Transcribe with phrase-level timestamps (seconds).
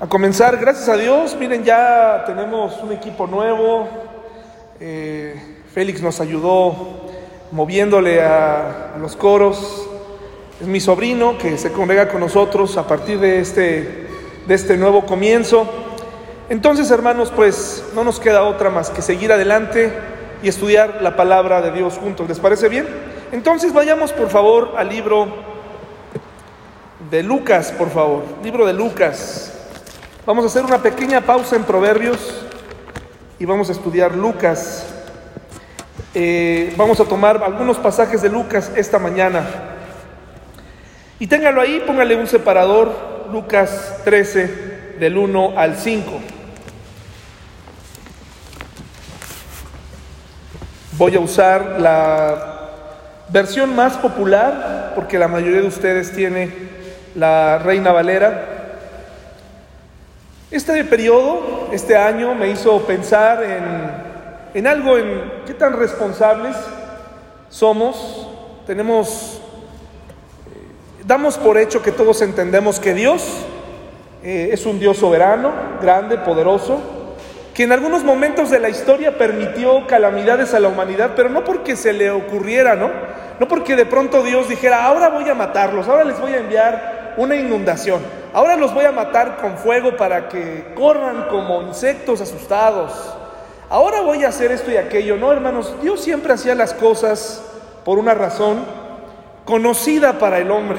[0.00, 3.88] a comenzar, gracias a Dios, miren, ya tenemos un equipo nuevo.
[4.78, 5.34] Eh,
[5.74, 7.08] Félix nos ayudó
[7.50, 9.88] moviéndole a, a, los coros.
[10.60, 14.06] Es mi sobrino que se congrega con nosotros a partir de este,
[14.46, 15.66] de este nuevo comienzo.
[16.48, 19.92] Entonces, hermanos, pues no nos queda otra más que seguir adelante
[20.44, 22.28] y estudiar la palabra de Dios juntos.
[22.28, 22.86] ¿Les parece bien?
[23.32, 25.26] Entonces vayamos por favor al libro
[27.10, 28.22] de Lucas, por favor.
[28.44, 29.57] Libro de Lucas.
[30.28, 32.18] Vamos a hacer una pequeña pausa en Proverbios
[33.38, 34.84] y vamos a estudiar Lucas.
[36.12, 39.46] Eh, vamos a tomar algunos pasajes de Lucas esta mañana.
[41.18, 42.92] Y téngalo ahí, póngale un separador,
[43.32, 46.20] Lucas 13, del 1 al 5.
[50.98, 52.68] Voy a usar la
[53.30, 56.52] versión más popular, porque la mayoría de ustedes tiene
[57.14, 58.57] la Reina Valera.
[60.50, 63.64] Este periodo, este año, me hizo pensar en,
[64.54, 66.56] en algo, en qué tan responsables
[67.50, 68.26] somos.
[68.66, 69.42] Tenemos,
[70.46, 73.44] eh, damos por hecho que todos entendemos que Dios
[74.22, 76.80] eh, es un Dios soberano, grande, poderoso,
[77.52, 81.76] que en algunos momentos de la historia permitió calamidades a la humanidad, pero no porque
[81.76, 82.90] se le ocurriera, ¿no?
[83.38, 87.14] No porque de pronto Dios dijera, ahora voy a matarlos, ahora les voy a enviar
[87.18, 88.00] una inundación.
[88.32, 92.92] Ahora los voy a matar con fuego para que corran como insectos asustados.
[93.70, 95.16] Ahora voy a hacer esto y aquello.
[95.16, 97.42] No, hermanos, Dios siempre hacía las cosas
[97.84, 98.64] por una razón
[99.44, 100.78] conocida para el hombre.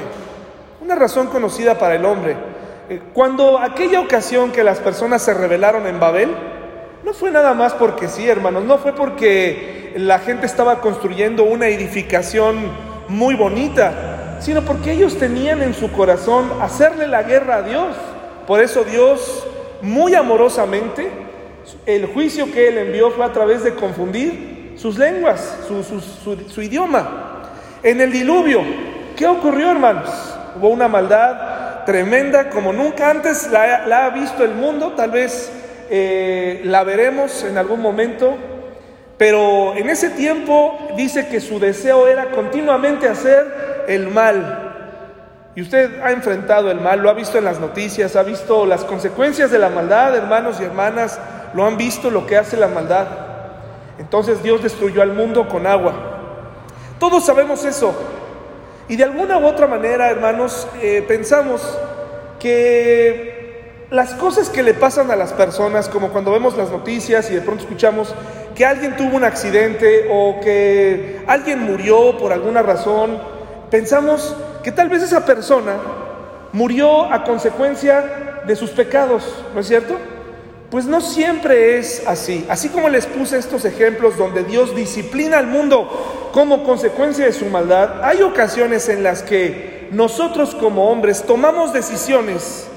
[0.82, 2.36] Una razón conocida para el hombre.
[2.90, 6.36] Eh, cuando aquella ocasión que las personas se rebelaron en Babel,
[7.04, 11.68] no fue nada más porque sí, hermanos, no fue porque la gente estaba construyendo una
[11.68, 12.58] edificación
[13.08, 17.96] muy bonita, sino porque ellos tenían en su corazón hacerle la guerra a Dios.
[18.48, 19.46] Por eso Dios,
[19.82, 21.10] muy amorosamente,
[21.86, 27.52] el juicio que él envió fue a través de confundir sus lenguas, su, su, idioma.
[27.84, 28.62] En el diluvio,
[29.16, 30.10] ¿qué ocurrió, hermanos?
[30.58, 35.52] Hubo una maldad tremenda como nunca antes la, la ha visto el mundo, tal vez
[35.90, 38.38] eh, la veremos en algún momento,
[39.18, 44.66] pero en ese tiempo dice que su deseo era continuamente hacer el mal.
[45.56, 48.86] Y usted ha enfrentado el mal, lo ha visto en las noticias, ha visto las
[48.86, 51.20] consecuencias de la maldad, hermanos y hermanas,
[51.54, 53.08] lo han visto lo que hace la maldad.
[53.98, 55.94] Entonces Dios destruyó al mundo con agua.
[57.00, 57.94] Todos sabemos eso.
[58.88, 61.62] Y de alguna u otra manera, hermanos, eh, pensamos
[62.40, 67.36] que las cosas que le pasan a las personas, como cuando vemos las noticias y
[67.36, 68.14] de pronto escuchamos
[68.56, 73.20] que alguien tuvo un accidente o que alguien murió por alguna razón,
[73.70, 75.78] pensamos que tal vez esa persona
[76.52, 79.96] murió a consecuencia de sus pecados, ¿no es cierto?
[80.70, 82.46] Pues no siempre es así.
[82.50, 87.46] Así como les puse estos ejemplos donde Dios disciplina al mundo como consecuencia de su
[87.46, 92.68] maldad, hay ocasiones en las que nosotros como hombres tomamos decisiones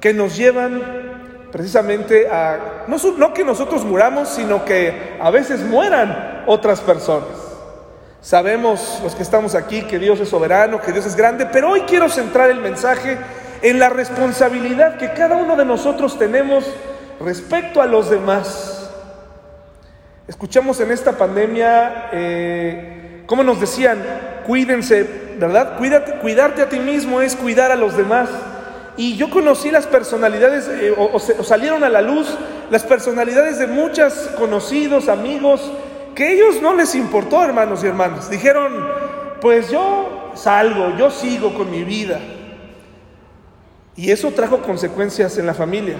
[0.00, 1.02] que nos llevan
[1.50, 7.41] precisamente a, no, no que nosotros muramos, sino que a veces mueran otras personas.
[8.22, 11.80] Sabemos los que estamos aquí que Dios es soberano, que Dios es grande, pero hoy
[11.80, 13.18] quiero centrar el mensaje
[13.62, 16.64] en la responsabilidad que cada uno de nosotros tenemos
[17.18, 18.88] respecto a los demás.
[20.28, 24.00] Escuchamos en esta pandemia, eh, como nos decían,
[24.46, 25.02] cuídense,
[25.40, 25.76] ¿verdad?
[25.76, 28.28] Cuídate, cuidarte a ti mismo es cuidar a los demás.
[28.96, 32.32] Y yo conocí las personalidades, eh, o, o, o salieron a la luz
[32.70, 35.72] las personalidades de muchos conocidos, amigos,
[36.14, 38.30] que ellos no les importó, hermanos y hermanas.
[38.30, 38.86] Dijeron,
[39.40, 42.20] pues yo salgo, yo sigo con mi vida.
[43.96, 45.96] Y eso trajo consecuencias en la familia.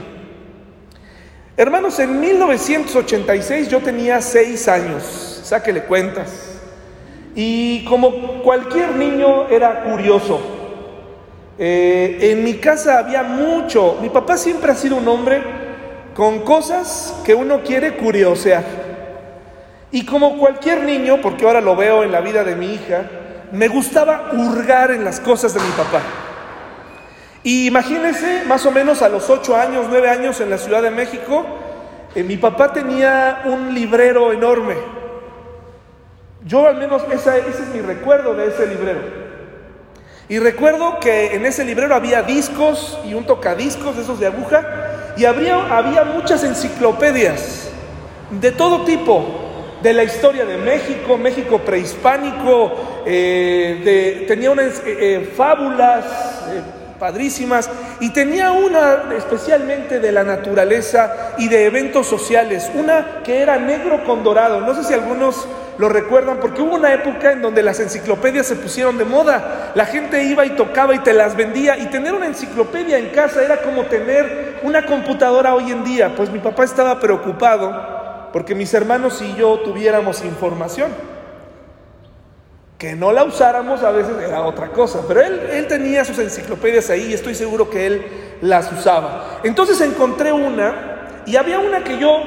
[1.56, 6.60] Hermanos, en 1986 yo tenía seis años, sáquele cuentas.
[7.34, 10.40] Y como cualquier niño era curioso.
[11.58, 15.42] Eh, en mi casa había mucho, mi papá siempre ha sido un hombre
[16.14, 18.91] con cosas que uno quiere curiosear.
[19.92, 23.02] Y como cualquier niño, porque ahora lo veo en la vida de mi hija,
[23.52, 26.00] me gustaba hurgar en las cosas de mi papá.
[27.42, 30.90] Y imagínense, más o menos a los ocho años, nueve años en la Ciudad de
[30.90, 31.44] México,
[32.14, 34.76] eh, mi papá tenía un librero enorme.
[36.46, 39.00] Yo al menos, esa, ese es mi recuerdo de ese librero.
[40.28, 44.64] Y recuerdo que en ese librero había discos y un tocadiscos esos de aguja,
[45.18, 47.68] y habría, había muchas enciclopedias
[48.30, 49.51] de todo tipo,
[49.82, 56.04] de la historia de México, México prehispánico, eh, de, tenía unas eh, fábulas
[56.98, 57.68] padrísimas,
[57.98, 64.04] y tenía una especialmente de la naturaleza y de eventos sociales, una que era negro
[64.04, 64.60] con dorado.
[64.60, 65.48] No sé si algunos
[65.78, 69.72] lo recuerdan porque hubo una época en donde las enciclopedias se pusieron de moda.
[69.74, 73.42] La gente iba y tocaba y te las vendía y tener una enciclopedia en casa
[73.42, 76.14] era como tener una computadora hoy en día.
[76.16, 78.01] Pues mi papá estaba preocupado
[78.32, 80.90] porque mis hermanos y yo tuviéramos información.
[82.78, 86.90] Que no la usáramos a veces era otra cosa, pero él, él tenía sus enciclopedias
[86.90, 88.06] ahí y estoy seguro que él
[88.40, 89.40] las usaba.
[89.44, 92.18] Entonces encontré una y había una que yo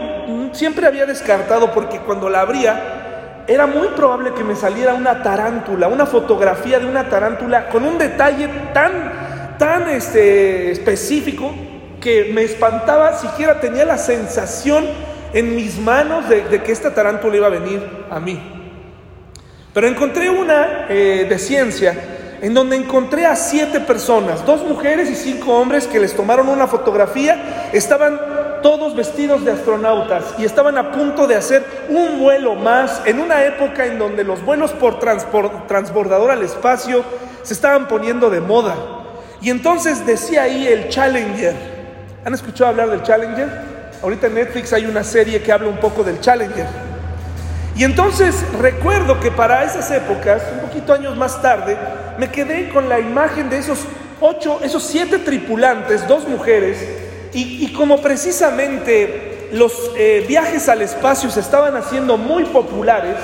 [0.54, 5.88] siempre había descartado porque cuando la abría era muy probable que me saliera una tarántula,
[5.88, 11.54] una fotografía de una tarántula con un detalle tan, tan este, específico
[12.02, 14.86] que me espantaba, siquiera tenía la sensación
[15.35, 18.39] en mis manos de, de que esta tarántula iba a venir a mí.
[19.73, 21.93] Pero encontré una eh, de ciencia
[22.41, 26.67] en donde encontré a siete personas, dos mujeres y cinco hombres que les tomaron una
[26.67, 28.19] fotografía, estaban
[28.63, 33.43] todos vestidos de astronautas y estaban a punto de hacer un vuelo más en una
[33.43, 37.03] época en donde los vuelos por transbordador al espacio
[37.43, 38.75] se estaban poniendo de moda.
[39.41, 41.53] Y entonces decía ahí el Challenger.
[42.23, 43.75] ¿Han escuchado hablar del Challenger?
[44.06, 46.68] Ahorita en Netflix hay una serie que habla un poco del Challenger.
[47.75, 51.75] Y entonces recuerdo que para esas épocas, un poquito años más tarde,
[52.19, 53.80] me quedé con la imagen de esos
[54.22, 56.78] ocho, esos siete tripulantes, dos mujeres,
[57.34, 63.16] y, como precisamente los eh, viajes al espacio se estaban haciendo muy populares,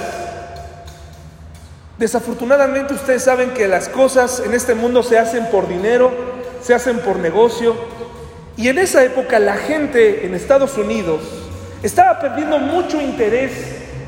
[2.00, 6.12] desafortunadamente ustedes saben que las cosas en este mundo se hacen por dinero,
[6.60, 7.76] se hacen por negocio,
[8.58, 11.22] y en esa época la gente en Estados Unidos
[11.84, 13.52] estaba perdiendo mucho interés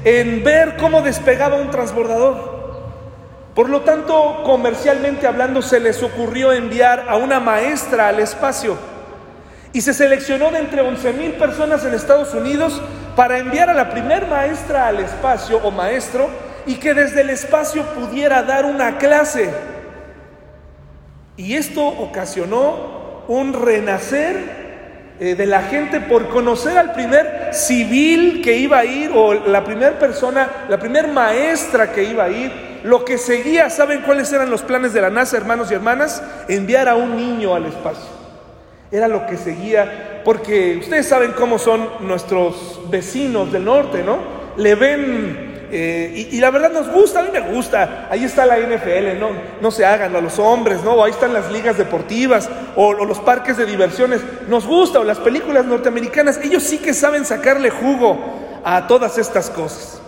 [0.04, 2.54] en ver cómo despegaba un transbordador.
[3.56, 8.78] Por lo tanto, comercialmente hablando, se les ocurrió enviar a una maestra al espacio.
[9.72, 12.82] Y se seleccionó de entre 11 mil personas en Estados Unidos
[13.16, 16.30] para enviar a la primer maestra al espacio o maestro
[16.66, 19.50] y que desde el espacio pudiera dar una clase.
[21.38, 22.93] Y esto ocasionó
[23.28, 24.64] un renacer
[25.20, 29.64] eh, de la gente por conocer al primer civil que iba a ir o la
[29.64, 32.52] primera persona, la primera maestra que iba a ir.
[32.84, 36.22] Lo que seguía, ¿saben cuáles eran los planes de la NASA, hermanos y hermanas?
[36.50, 38.10] Enviar a un niño al espacio.
[38.92, 44.18] Era lo que seguía, porque ustedes saben cómo son nuestros vecinos del norte, ¿no?
[44.58, 48.08] Le ven eh, y, la verdad nos gusta, a mí me gusta.
[48.12, 49.30] Ahí está la NFL, no,
[49.60, 51.04] no se hagan a los hombres, ¿no?
[51.04, 54.22] ahí están las ligas deportivas o, los parques de diversiones.
[54.48, 56.38] Nos gusta, o las películas norteamericanas.
[56.44, 58.20] Ellos sí que saben sacarle jugo
[58.64, 60.00] a todas estas cosas.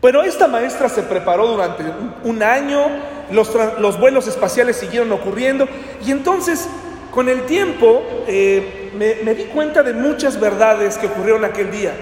[0.00, 1.84] Pero esta maestra se preparó durante
[2.24, 2.80] un año,
[3.30, 5.68] los, los vuelos espaciales siguieron ocurriendo
[6.04, 6.68] y entonces
[7.12, 11.92] con el tiempo eh, me di cuenta de muchas verdades que ocurrieron aquel día.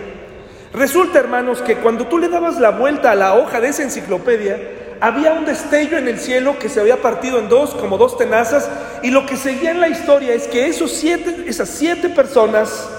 [0.77, 4.61] Resulta, hermanos, que cuando tú le dabas la vuelta a la hoja de esa enciclopedia,
[5.01, 8.69] había un destello en el cielo que se había partido en dos, como dos tenazas,
[9.03, 12.91] y lo que seguía en la historia es que esos siete, esas siete personas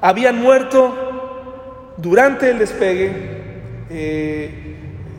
[0.00, 3.12] habían muerto durante el despegue
[3.90, 4.76] eh,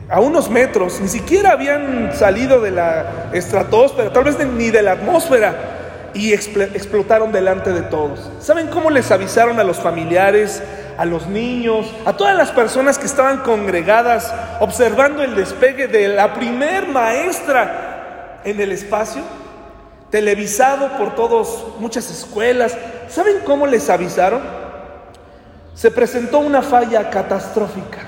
[0.08, 4.92] a unos metros, ni siquiera habían salido de la estratosfera, tal vez ni de la
[4.92, 5.74] atmósfera,
[6.14, 8.30] y explotaron delante de todos.
[8.40, 10.62] ¿Saben cómo les avisaron a los familiares,
[10.98, 16.34] a los niños, a todas las personas que estaban congregadas observando el despegue de la
[16.34, 19.22] primer maestra en el espacio,
[20.10, 22.76] televisado por todos, muchas escuelas.
[23.08, 24.40] ¿Saben cómo les avisaron?
[25.74, 27.98] Se presentó una falla catastrófica.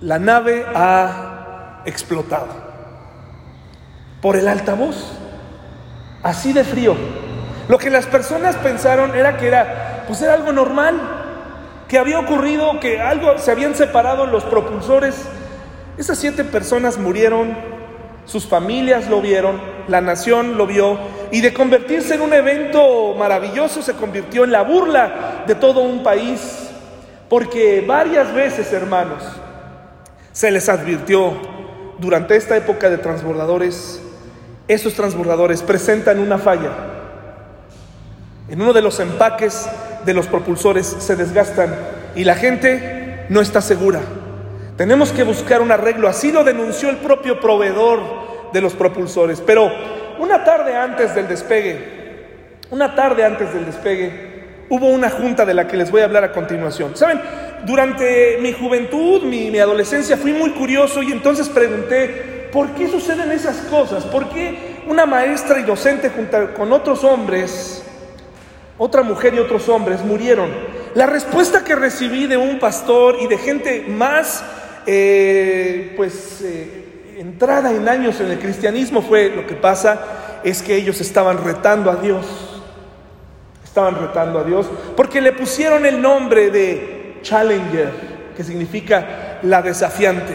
[0.00, 2.66] La nave ha explotado
[4.20, 4.96] por el altavoz,
[6.22, 6.94] así de frío.
[7.68, 11.15] Lo que las personas pensaron era que era, pues era algo normal,
[11.88, 15.14] que había ocurrido, que algo se habían separado los propulsores.
[15.96, 17.56] Esas siete personas murieron,
[18.24, 20.98] sus familias lo vieron, la nación lo vio,
[21.30, 26.02] y de convertirse en un evento maravilloso se convirtió en la burla de todo un
[26.02, 26.68] país,
[27.28, 29.22] porque varias veces, hermanos,
[30.32, 31.32] se les advirtió
[31.98, 34.02] durante esta época de transbordadores,
[34.68, 36.72] esos transbordadores presentan una falla.
[38.48, 39.68] En uno de los empaques
[40.06, 41.74] de los propulsores se desgastan
[42.14, 44.00] y la gente no está segura.
[44.76, 46.08] Tenemos que buscar un arreglo.
[46.08, 48.00] Así lo denunció el propio proveedor
[48.52, 49.40] de los propulsores.
[49.40, 49.70] Pero
[50.18, 51.78] una tarde antes del despegue,
[52.70, 54.36] una tarde antes del despegue,
[54.68, 56.96] hubo una junta de la que les voy a hablar a continuación.
[56.96, 57.20] Saben,
[57.64, 63.32] durante mi juventud, mi, mi adolescencia, fui muy curioso y entonces pregunté, ¿por qué suceden
[63.32, 64.04] esas cosas?
[64.04, 67.75] ¿Por qué una maestra y docente junto con otros hombres,
[68.78, 70.50] otra mujer y otros hombres murieron.
[70.94, 74.44] La respuesta que recibí de un pastor y de gente más,
[74.86, 80.76] eh, pues, eh, entrada en años en el cristianismo fue, lo que pasa es que
[80.76, 82.24] ellos estaban retando a Dios.
[83.64, 84.66] Estaban retando a Dios
[84.96, 87.90] porque le pusieron el nombre de Challenger,
[88.34, 90.34] que significa la desafiante.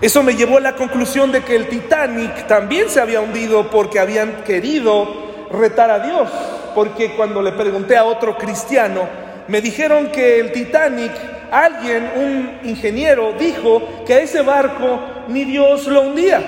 [0.00, 3.98] Eso me llevó a la conclusión de que el Titanic también se había hundido porque
[3.98, 5.23] habían querido
[5.58, 6.28] retar a Dios.
[6.74, 9.08] Porque cuando le pregunté a otro cristiano,
[9.48, 11.12] me dijeron que el Titanic,
[11.50, 16.42] alguien, un ingeniero, dijo que a ese barco ni Dios lo hundía.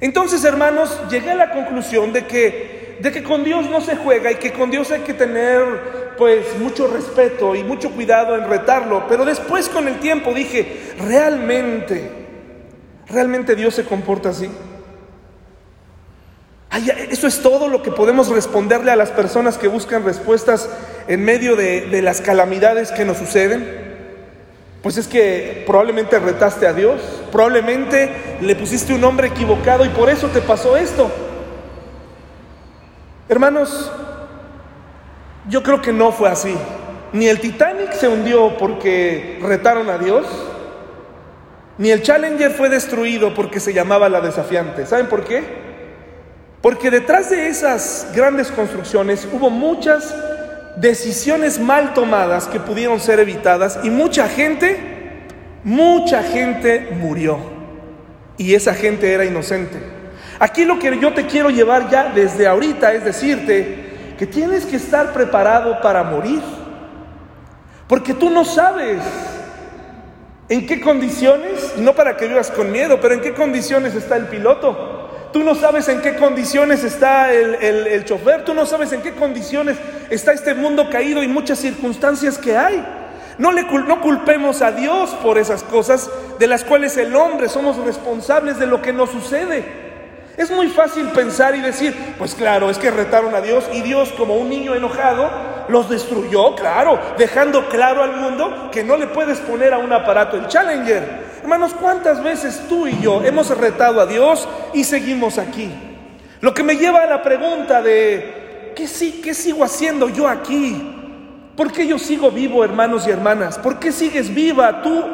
[0.00, 4.30] Entonces, hermanos, llegué a la conclusión de que, de que con Dios no se juega
[4.30, 9.06] y que con Dios hay que tener pues mucho respeto y mucho cuidado en retarlo,
[9.08, 12.10] pero después con el tiempo dije, realmente,
[13.08, 14.50] realmente Dios se comporta así.
[16.70, 20.68] Eso es todo lo que podemos responderle a las personas que buscan respuestas
[21.08, 23.88] en medio de, de las calamidades que nos suceden.
[24.82, 27.00] Pues es que probablemente retaste a Dios,
[27.32, 31.10] probablemente le pusiste un nombre equivocado y por eso te pasó esto.
[33.28, 33.90] Hermanos,
[35.48, 36.54] yo creo que no fue así.
[37.12, 40.26] Ni el Titanic se hundió porque retaron a Dios,
[41.78, 44.86] ni el Challenger fue destruido porque se llamaba la desafiante.
[44.86, 45.67] ¿Saben por qué?
[46.68, 50.14] Porque detrás de esas grandes construcciones hubo muchas
[50.76, 54.78] decisiones mal tomadas que pudieron ser evitadas y mucha gente,
[55.64, 57.38] mucha gente murió.
[58.36, 59.78] Y esa gente era inocente.
[60.38, 64.76] Aquí lo que yo te quiero llevar ya desde ahorita es decirte que tienes que
[64.76, 66.42] estar preparado para morir.
[67.86, 69.00] Porque tú no sabes
[70.50, 74.26] en qué condiciones, no para que vivas con miedo, pero en qué condiciones está el
[74.26, 74.97] piloto.
[75.32, 79.12] Tú no sabes en qué condiciones está el, el, chofer, tú no sabes en qué
[79.12, 79.76] condiciones
[80.08, 82.84] está este mundo caído y muchas circunstancias que hay.
[83.36, 87.76] No, le, no culpemos a Dios por esas cosas de las cuales el hombre somos
[87.76, 89.64] responsables de lo que nos sucede.
[90.38, 94.12] Es muy fácil pensar y decir, pues claro, es que retaron a Dios y Dios
[94.16, 95.30] como un niño enojado
[95.68, 100.36] los destruyó, claro, dejando claro al mundo que no le puedes poner a un aparato
[100.36, 101.27] el Challenger.
[101.42, 105.70] Hermanos, ¿cuántas veces tú y yo hemos retado a Dios y seguimos aquí?
[106.40, 110.94] Lo que me lleva a la pregunta de, ¿qué, sí, qué sigo haciendo yo aquí?
[111.56, 113.58] ¿Por qué yo sigo vivo, hermanos y hermanas?
[113.58, 115.04] ¿Por qué sigues viva tú?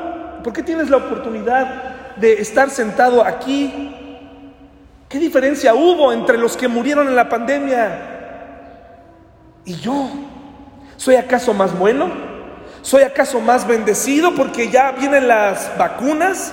[0.43, 3.95] ¿Por qué tienes la oportunidad de estar sentado aquí
[5.15, 8.01] ¿Qué diferencia hubo entre los que murieron en la pandemia
[9.65, 10.11] y yo?
[10.97, 12.11] ¿Soy acaso más bueno?
[12.85, 16.53] ¿Soy acaso más bendecido porque ya vienen las vacunas?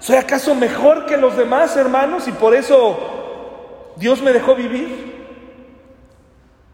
[0.00, 5.14] ¿Soy acaso mejor que los demás hermanos y por eso Dios me dejó vivir?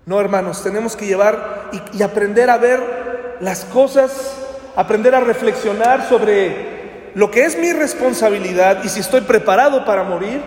[0.06, 4.34] No, hermanos, tenemos que llevar y, aprender a ver las cosas,
[4.76, 10.40] aprender a reflexionar sobre lo que es mi responsabilidad y si estoy preparado para morir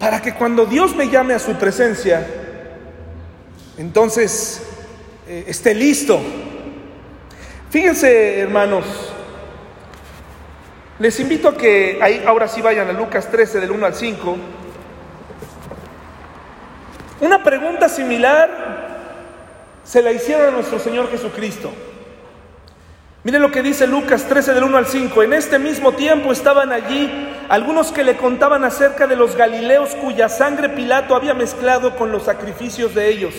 [0.00, 2.26] para que cuando Dios me llame a su presencia,
[3.78, 4.62] entonces
[5.28, 6.20] eh, esté listo.
[7.70, 8.84] Fíjense, hermanos,
[10.98, 14.36] les invito a que ahí, ahora sí vayan a Lucas 13 del 1 al 5.
[17.20, 18.76] Una pregunta similar
[19.84, 21.72] se la hicieron a nuestro Señor Jesucristo.
[23.24, 25.22] Miren lo que dice Lucas 13 del 1 al 5.
[25.24, 27.10] En este mismo tiempo estaban allí
[27.48, 32.22] algunos que le contaban acerca de los Galileos cuya sangre Pilato había mezclado con los
[32.22, 33.34] sacrificios de ellos.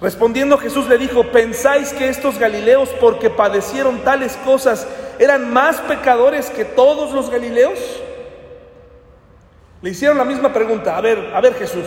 [0.00, 4.86] Respondiendo Jesús le dijo, ¿pensáis que estos Galileos porque padecieron tales cosas
[5.18, 7.78] eran más pecadores que todos los Galileos?
[9.82, 10.96] Le hicieron la misma pregunta.
[10.96, 11.86] A ver, a ver Jesús.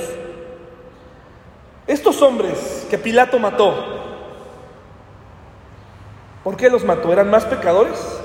[1.87, 4.01] Estos hombres que Pilato mató,
[6.43, 7.13] ¿Por qué los mató?
[7.13, 8.19] ¿Eran más pecadores?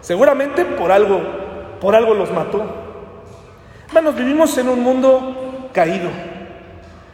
[0.00, 1.20] Seguramente por algo,
[1.80, 2.64] por algo los mató.
[3.86, 6.10] Hermanos, vivimos en un mundo caído,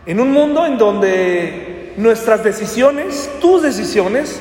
[0.07, 1.68] en un mundo en donde
[1.99, 4.41] nuestras decisiones, tus decisiones,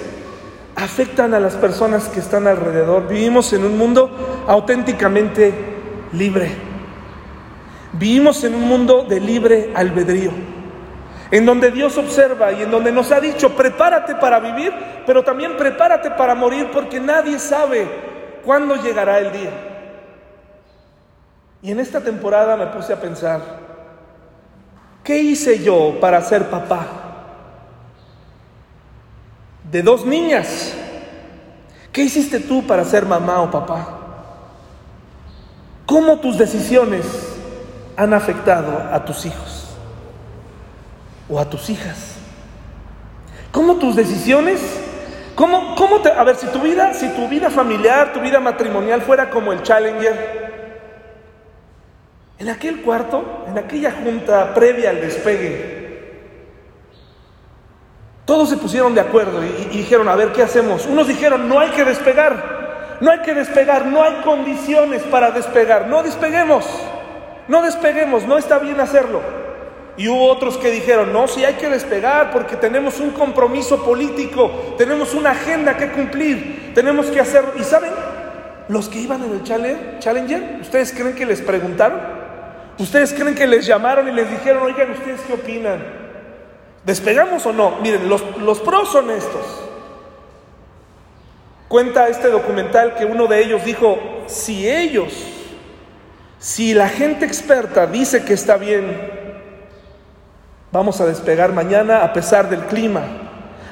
[0.76, 3.08] afectan a las personas que están alrededor.
[3.08, 5.54] Vivimos en un mundo auténticamente
[6.14, 6.52] libre.
[7.94, 10.32] Vivimos en un mundo de libre albedrío
[11.32, 14.74] en donde Dios observa y en donde nos ha dicho, prepárate para vivir,
[15.06, 17.88] pero también prepárate para morir porque nadie sabe
[18.46, 19.52] cuándo llegará el día.
[21.62, 23.42] Y en esta temporada me puse a pensar,
[25.04, 27.07] ¿qué hice yo para ser papá?
[29.72, 30.74] De dos niñas.
[31.92, 33.98] ¿Qué hiciste tú para ser mamá o papá?
[35.86, 37.06] ¿Cómo tus decisiones
[37.96, 39.76] han afectado a tus hijos
[41.30, 42.16] o a tus hijas?
[43.52, 44.60] ¿Cómo tus decisiones?
[45.36, 49.02] ¿Cómo, cómo te, a ver, si tu vida, si tu vida familiar, tu vida matrimonial
[49.02, 50.48] fuera como el Challenger,
[52.40, 55.77] en aquel cuarto, en aquella junta previa al despegue,
[58.28, 60.86] todos se pusieron de acuerdo y, dijeron, a ver, ¿qué hacemos?
[60.86, 65.88] Unos dijeron, no hay que despegar, no hay que despegar, no hay condiciones para despegar,
[65.88, 66.66] no despeguemos,
[67.48, 69.22] no despeguemos, no está bien hacerlo.
[69.96, 74.76] Y hubo otros que dijeron, no, sí hay que despegar porque tenemos un compromiso político,
[74.78, 77.54] tenemos una agenda que cumplir, tenemos que hacerlo.
[77.58, 77.92] ¿Y saben?
[78.68, 79.44] Los que iban en el
[80.00, 82.02] Challenger, ¿ustedes creen que les preguntaron?
[82.78, 86.07] ¿Ustedes creen que les llamaron y les dijeron, oigan, ¿ustedes qué opinan?
[86.88, 87.80] ¿Despegamos o no?
[87.82, 89.44] Miren, los, los pros son estos.
[91.68, 95.12] Cuenta este documental que uno de ellos dijo, si ellos,
[96.40, 99.12] si la gente experta dice que está bien,
[100.72, 103.02] vamos a despegar mañana a pesar del clima.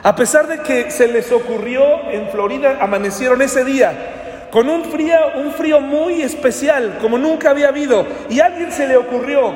[0.04, 5.16] A pesar de que se les ocurrió en Florida, amanecieron ese día con un frío,
[5.38, 9.54] un frío muy especial, como nunca había habido, y a alguien se le ocurrió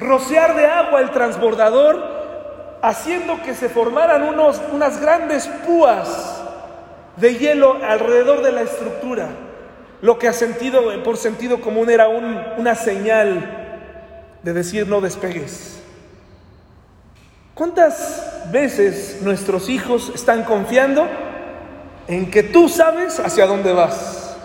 [0.00, 2.17] rociar de agua el transbordador,
[2.82, 6.42] haciendo que se formaran unos, unas grandes púas
[7.16, 9.28] de hielo alrededor de la estructura,
[10.00, 15.82] lo que ha sentido, por sentido común era un, una señal de decir no despegues.
[17.54, 21.08] ¿Cuántas veces nuestros hijos están confiando
[22.08, 24.36] en que tú sabes hacia dónde vas.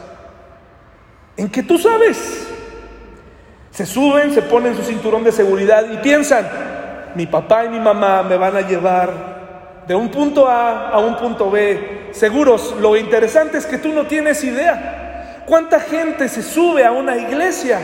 [1.38, 2.48] En que tú sabes.
[3.72, 6.48] Se suben, se ponen su cinturón de seguridad y piensan,
[7.16, 9.34] mi papá y mi mamá me van a llevar
[9.88, 12.10] de un punto A a un punto B.
[12.12, 15.44] Seguros, lo interesante es que tú no tienes idea.
[15.46, 17.80] ¿Cuánta gente se sube a una iglesia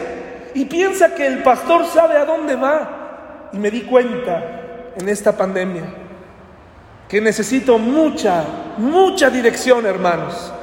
[0.54, 3.50] y piensa que el pastor sabe a dónde va?
[3.52, 4.44] Y me di cuenta
[4.96, 5.84] en esta pandemia
[7.10, 8.44] que necesito mucha,
[8.78, 10.54] mucha dirección, hermanos,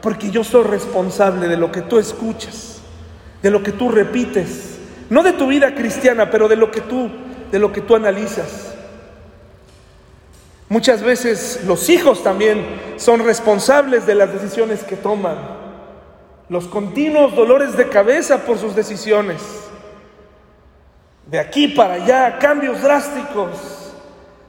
[0.00, 2.80] porque yo soy responsable de lo que tú escuchas,
[3.42, 4.78] de lo que tú repites,
[5.10, 7.10] no de tu vida cristiana, pero de lo que tú,
[7.50, 8.74] de lo que tú analizas.
[10.68, 12.64] Muchas veces los hijos también
[12.96, 15.36] son responsables de las decisiones que toman,
[16.48, 19.40] los continuos dolores de cabeza por sus decisiones,
[21.26, 23.76] de aquí para allá, cambios drásticos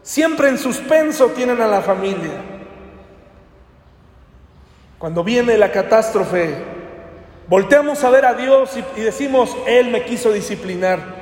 [0.07, 2.31] Siempre en suspenso tienen a la familia.
[4.97, 6.55] Cuando viene la catástrofe,
[7.49, 11.16] volteamos a ver a Dios y, decimos, Él me quiso disciplinar.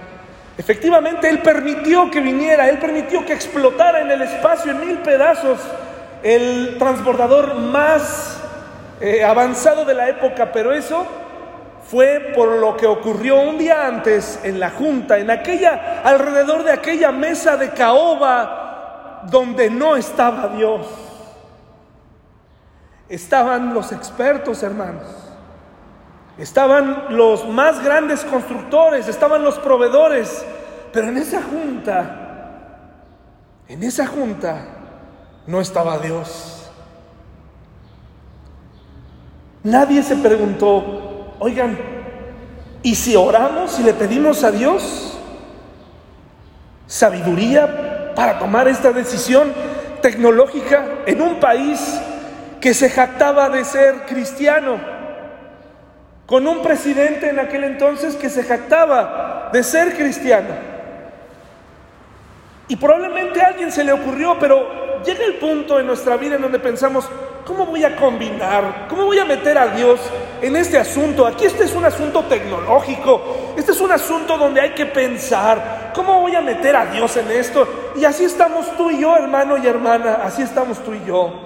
[0.57, 5.59] Efectivamente, Él permitió que viniera, Él permitió que explotara en el espacio en mil pedazos
[6.23, 8.41] el transbordador más
[9.01, 11.05] eh, avanzado de la época, pero eso
[11.89, 16.71] fue por lo que ocurrió un día antes en la junta, en aquella, alrededor de
[16.71, 20.87] aquella mesa de caoba donde no estaba Dios.
[23.09, 25.24] Estaban los expertos, hermanos.
[26.37, 30.45] Estaban los más grandes constructores, estaban los proveedores.
[30.91, 32.81] Pero en esa junta,
[33.67, 34.65] en esa junta,
[35.47, 36.69] no estaba Dios.
[39.63, 41.77] Nadie se preguntó, oigan,
[42.83, 45.17] ¿y si oramos y le pedimos a Dios
[46.87, 49.51] sabiduría para tomar esta decisión
[50.01, 51.99] tecnológica en un país
[52.61, 54.77] que se jactaba de ser cristiano,
[56.25, 60.49] con un presidente en aquel entonces que se jactaba de ser cristiano.
[62.67, 66.41] Y probablemente a alguien se le ocurrió, pero llega el punto en nuestra vida en
[66.41, 67.07] donde pensamos,
[67.45, 68.87] ¿cómo voy a combinar?
[68.89, 69.99] ¿Cómo voy a meter a Dios
[70.41, 71.27] en este asunto?
[71.27, 76.21] Aquí este es un asunto tecnológico, este es un asunto donde hay que pensar, ¿cómo
[76.21, 77.67] voy a meter a Dios en esto?
[77.95, 81.44] Y así estamos tú y yo, hermano y hermana, así estamos tú y yo.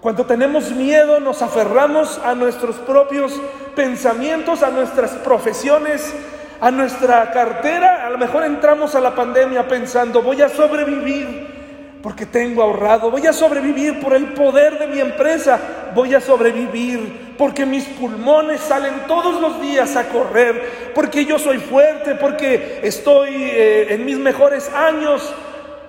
[0.00, 3.32] Cuando tenemos miedo nos aferramos a nuestros propios
[3.74, 6.14] pensamientos, a nuestras profesiones,
[6.60, 8.06] a nuestra cartera.
[8.06, 11.56] A lo mejor entramos a la pandemia pensando, voy a sobrevivir
[12.02, 15.58] porque tengo ahorrado, voy a sobrevivir por el poder de mi empresa,
[15.92, 21.58] voy a sobrevivir porque mis pulmones salen todos los días a correr, porque yo soy
[21.58, 25.34] fuerte, porque estoy eh, en mis mejores años.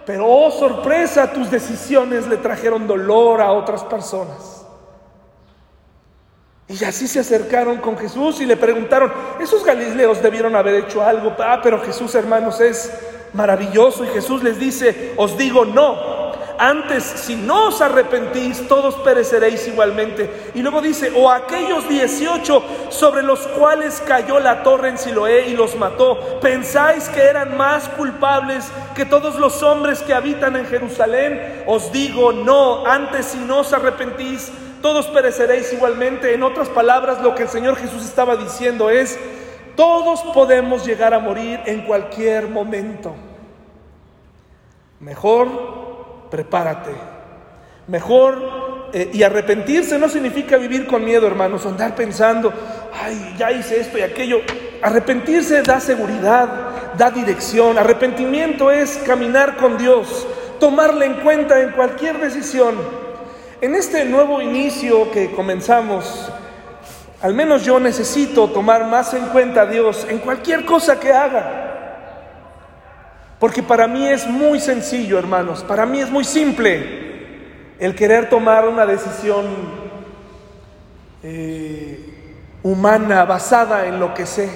[0.07, 4.65] Pero, oh sorpresa, tus decisiones le trajeron dolor a otras personas.
[6.69, 11.35] Y así se acercaron con Jesús y le preguntaron, esos galileos debieron haber hecho algo,
[11.39, 12.89] ah, pero Jesús hermanos es
[13.33, 16.16] maravilloso y Jesús les dice, os digo no,
[16.59, 20.51] antes si no os arrepentís, todos pereceréis igualmente.
[20.55, 25.55] Y luego dice, o aquellos 18 sobre los cuales cayó la torre en Siloé y
[25.55, 28.65] los mató, ¿pensáis que eran más culpables
[28.95, 31.63] que todos los hombres que habitan en Jerusalén?
[31.67, 36.33] Os digo, no, antes si no os arrepentís, todos pereceréis igualmente.
[36.33, 39.17] En otras palabras, lo que el Señor Jesús estaba diciendo es,
[39.75, 43.15] todos podemos llegar a morir en cualquier momento.
[44.99, 45.86] Mejor
[46.29, 46.91] prepárate.
[47.87, 52.53] Mejor, eh, y arrepentirse no significa vivir con miedo, hermanos, andar pensando,
[52.93, 54.41] ay, ya hice esto y aquello.
[54.81, 57.77] Arrepentirse da seguridad, da dirección.
[57.77, 60.27] Arrepentimiento es caminar con Dios,
[60.59, 62.75] tomarle en cuenta en cualquier decisión.
[63.61, 66.29] En este nuevo inicio que comenzamos,
[67.21, 71.66] al menos yo necesito tomar más en cuenta a Dios en cualquier cosa que haga.
[73.39, 77.07] Porque para mí es muy sencillo, hermanos, para mí es muy simple
[77.79, 79.45] el querer tomar una decisión
[81.21, 81.99] eh,
[82.63, 84.49] humana basada en lo que sé.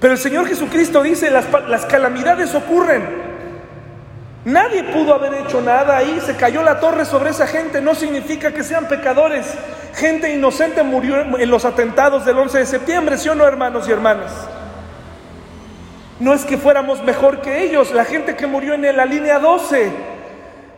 [0.00, 3.22] Pero el Señor Jesucristo dice, las, las calamidades ocurren.
[4.44, 8.52] Nadie pudo haber hecho nada ahí, se cayó la torre sobre esa gente, no significa
[8.52, 9.46] que sean pecadores.
[9.94, 13.92] Gente inocente murió en los atentados del 11 de septiembre, ¿sí o no, hermanos y
[13.92, 14.32] hermanas?
[16.22, 19.90] No es que fuéramos mejor que ellos, la gente que murió en la línea 12,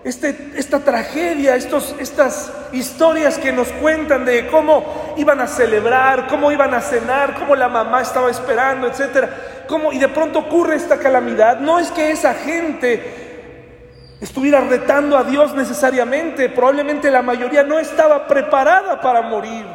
[0.03, 6.51] este, esta tragedia, estos, estas historias que nos cuentan de cómo iban a celebrar, cómo
[6.51, 9.29] iban a cenar, cómo la mamá estaba esperando, etcétera,
[9.69, 11.61] cómo y de pronto ocurre esta calamidad.
[11.61, 13.03] No es que esa gente
[14.23, 16.49] estuviera retando a Dios necesariamente.
[16.49, 19.67] Probablemente la mayoría no estaba preparada para morir.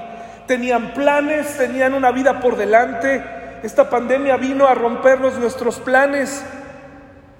[0.48, 3.39] Tenían planes, tenían una vida por delante.
[3.64, 6.44] Esta pandemia vino a rompernos nuestros planes.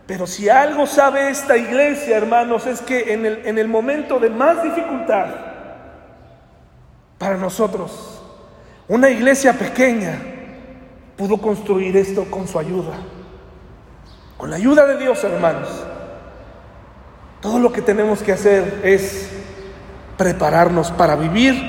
[0.06, 4.30] Pero si algo sabe esta iglesia, hermanos, es que en el, en el momento de
[4.30, 5.28] más dificultad
[7.18, 8.22] para nosotros,
[8.88, 10.18] una iglesia pequeña
[11.16, 12.94] pudo construir esto con su ayuda.
[14.38, 15.68] Con la ayuda de Dios, hermanos.
[17.42, 19.30] Todo lo que tenemos que hacer es
[20.18, 21.62] prepararnos para vivir,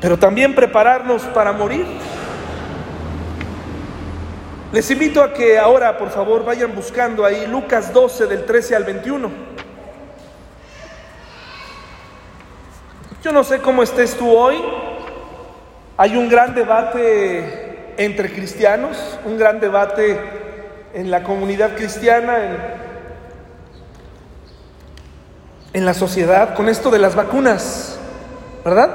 [0.00, 1.86] pero también prepararnos para morir.
[4.72, 8.84] Les invito a que ahora, por favor, vayan buscando ahí Lucas 12 del 13 al
[8.84, 9.30] 21.
[13.22, 14.56] Yo no sé cómo estés tú hoy.
[15.96, 20.20] Hay un gran debate entre cristianos, un gran debate
[20.94, 22.88] en la comunidad cristiana, en
[25.72, 27.98] en la sociedad con esto de las vacunas,
[28.64, 28.90] ¿verdad?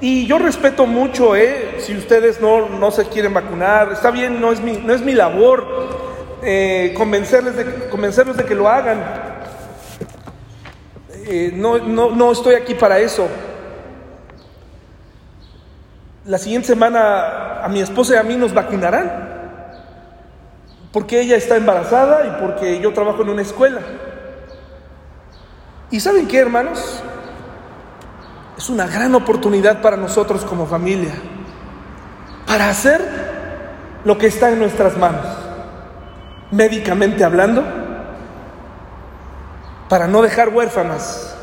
[0.00, 1.65] Y yo respeto mucho, ¿eh?
[1.86, 5.12] Si ustedes no, no se quieren vacunar, está bien, no es mi, no es mi
[5.12, 5.64] labor
[6.42, 9.04] eh, convencerles, de, convencerlos de que lo hagan.
[11.28, 13.28] Eh, no, no, no estoy aquí para eso.
[16.24, 19.28] La siguiente semana a mi esposa y a mí nos vacunarán,
[20.92, 23.80] porque ella está embarazada y porque yo trabajo en una escuela.
[25.92, 27.00] ¿Y saben qué, hermanos?
[28.58, 31.14] Es una gran oportunidad para nosotros como familia,
[32.46, 33.00] para hacer
[34.04, 35.26] lo que está en nuestras manos,
[36.50, 37.64] médicamente hablando,
[39.88, 41.36] para no dejar huérfanas,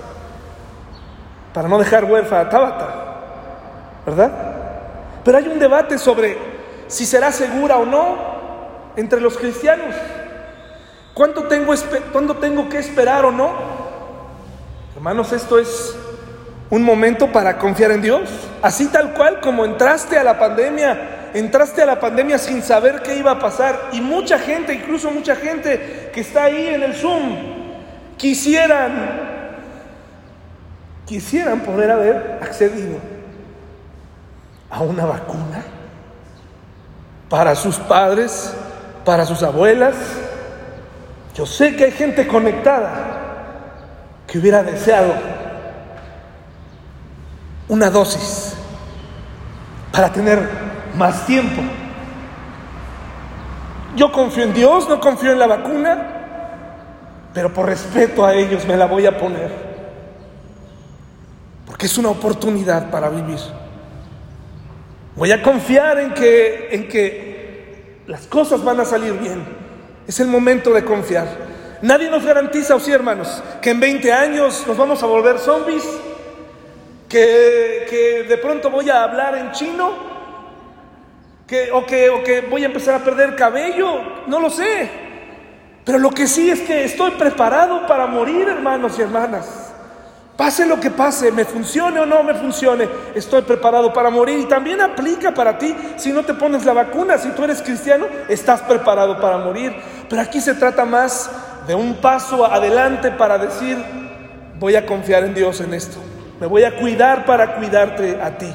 [1.54, 2.88] para no dejar huérfana Tabata,
[4.06, 4.32] ¿verdad?
[5.24, 6.38] Pero hay un debate sobre
[6.88, 8.18] si será segura o no
[8.96, 9.96] entre los cristianos.
[11.14, 11.74] ¿Cuánto tengo,
[12.12, 13.52] ¿Cuándo tengo que esperar o no?
[14.96, 15.96] Hermanos, esto es
[16.70, 18.30] un momento para confiar en Dios.
[18.62, 23.16] Así tal cual como entraste a la pandemia, entraste a la pandemia sin saber qué
[23.16, 23.90] iba a pasar.
[23.92, 27.38] Y mucha gente, incluso mucha gente que está ahí en el Zoom,
[28.18, 28.94] quisieran,
[31.06, 32.98] quisieran poder haber accedido
[34.70, 35.64] a una vacuna
[37.30, 38.54] para sus padres,
[39.06, 39.96] para sus abuelas.
[41.36, 42.92] Yo sé que hay gente conectada
[44.28, 45.33] que hubiera deseado
[47.74, 48.54] una dosis
[49.92, 50.48] para tener
[50.96, 51.60] más tiempo.
[53.96, 56.08] Yo confío en Dios, no confío en la vacuna,
[57.34, 59.52] pero por respeto a ellos me la voy a poner.
[61.66, 63.40] Porque es una oportunidad para vivir.
[65.16, 69.44] Voy a confiar en que, en que las cosas van a salir bien.
[70.08, 71.28] Es el momento de confiar.
[71.82, 75.84] Nadie nos garantiza, sí hermanos, que en 20 años nos vamos a volver zombies,
[77.14, 79.92] que, de pronto voy a hablar en chino,
[81.46, 84.90] que, o, que, o que voy a empezar a perder cabello, no lo sé.
[85.86, 89.72] Pero lo que sí es que estoy preparado para morir, hermanos y hermanas.
[90.38, 94.40] Pase lo que pase, me funcione o no me funcione, estoy preparado para morir.
[94.40, 98.08] Y también aplica para ti si no te pones la vacuna, si tú eres cristiano,
[98.28, 99.76] estás preparado para morir.
[100.10, 101.30] Pero aquí se trata más
[101.68, 103.78] de un paso adelante para decir,
[104.58, 106.00] voy a confiar en Dios en esto.
[106.40, 108.52] Me voy a cuidar para cuidarte a ti.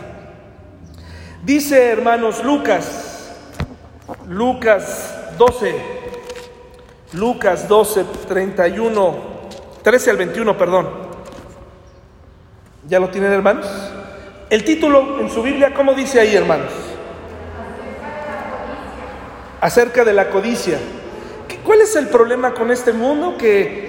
[1.44, 3.30] Dice hermanos Lucas,
[4.28, 5.74] Lucas 12,
[7.12, 9.16] Lucas 12, 31,
[9.82, 10.88] 13 al 21, perdón.
[12.88, 13.66] ¿Ya lo tienen hermanos?
[14.50, 16.72] El título en su Biblia, ¿cómo dice ahí hermanos?
[19.60, 20.78] Acerca de la codicia.
[21.64, 23.36] ¿Cuál es el problema con este mundo?
[23.36, 23.87] Que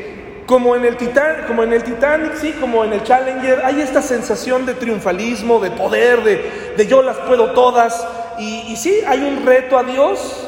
[0.50, 4.02] como en el, Titan, como en el Titanic, sí, como en el Challenger, hay esta
[4.02, 8.04] sensación de triunfalismo, de poder, de, yo las puedo todas.
[8.40, 10.48] Y, y sí, hay un reto a Dios,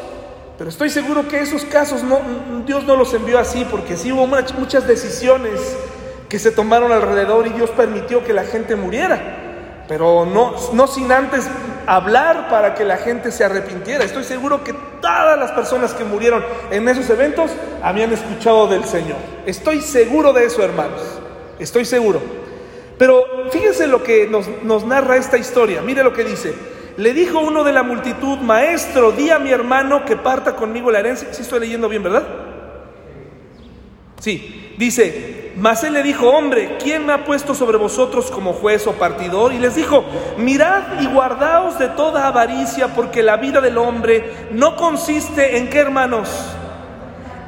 [0.57, 2.19] pero estoy seguro que esos casos no,
[2.65, 5.77] Dios no los envió así, porque sí hubo muchas decisiones
[6.27, 9.50] que se tomaron alrededor y Dios permitió que la gente muriera.
[9.91, 11.49] Pero no, no sin antes
[11.85, 14.05] hablar para que la gente se arrepintiera.
[14.05, 17.51] Estoy seguro que todas las personas que murieron en esos eventos
[17.83, 19.17] habían escuchado del Señor.
[19.45, 21.01] Estoy seguro de eso, hermanos.
[21.59, 22.21] Estoy seguro.
[22.97, 25.81] Pero fíjense lo que nos, nos narra esta historia.
[25.81, 26.53] Mire lo que dice.
[26.95, 30.99] Le dijo uno de la multitud, maestro, di a mi hermano que parta conmigo la
[30.99, 31.33] herencia.
[31.33, 32.25] Si estoy leyendo bien, ¿verdad?
[34.21, 38.87] Sí, dice, mas él le dijo, hombre, ¿quién me ha puesto sobre vosotros como juez
[38.87, 39.53] o partidor?
[39.53, 40.03] Y les dijo,
[40.37, 45.79] mirad y guardaos de toda avaricia, porque la vida del hombre no consiste en qué,
[45.79, 46.29] hermanos,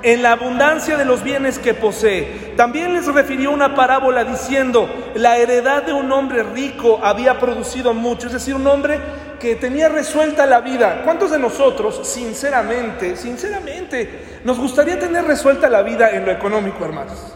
[0.03, 2.53] en la abundancia de los bienes que posee.
[2.57, 8.27] También les refirió una parábola diciendo, la heredad de un hombre rico había producido mucho,
[8.27, 8.99] es decir, un hombre
[9.39, 11.01] que tenía resuelta la vida.
[11.03, 17.32] ¿Cuántos de nosotros, sinceramente, sinceramente, nos gustaría tener resuelta la vida en lo económico, hermanos?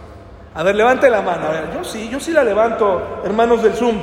[0.57, 1.45] A ver, levante la mano.
[1.45, 3.95] A ver, yo sí, yo sí la levanto, hermanos del Zoom.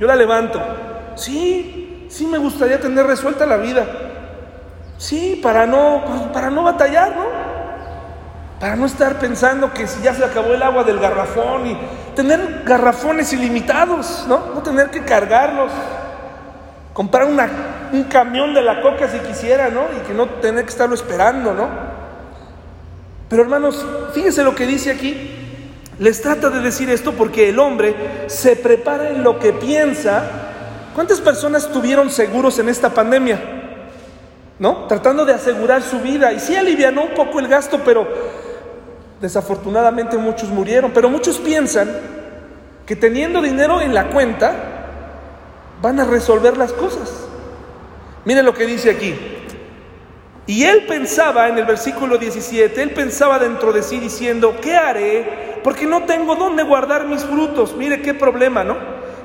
[0.00, 0.58] Yo la levanto.
[1.14, 3.84] Sí, sí me gustaría tener resuelta la vida.
[4.96, 7.24] Sí, para no, para no batallar, ¿no?
[8.58, 11.78] Para no estar pensando que si ya se acabó el agua del garrafón y
[12.16, 14.54] tener garrafones ilimitados, ¿no?
[14.54, 15.70] No tener que cargarlos
[16.94, 19.82] comprar un camión de la coca si quisiera, ¿no?
[20.00, 21.68] Y que no tener que estarlo esperando, ¿no?
[23.28, 25.33] Pero hermanos, fíjense lo que dice aquí.
[25.98, 27.94] Les trata de decir esto porque el hombre
[28.26, 30.24] se prepara en lo que piensa.
[30.94, 33.40] ¿Cuántas personas tuvieron seguros en esta pandemia?
[34.58, 34.86] ¿No?
[34.86, 36.32] Tratando de asegurar su vida.
[36.32, 38.08] Y sí alivianó un poco el gasto, pero
[39.20, 40.90] desafortunadamente muchos murieron.
[40.92, 41.90] Pero muchos piensan
[42.86, 44.52] que teniendo dinero en la cuenta,
[45.80, 47.10] van a resolver las cosas.
[48.24, 49.14] Miren lo que dice aquí.
[50.46, 55.60] Y él pensaba en el versículo 17, él pensaba dentro de sí diciendo, ¿qué haré?
[55.62, 57.74] Porque no tengo dónde guardar mis frutos.
[57.76, 58.76] Mire qué problema, ¿no?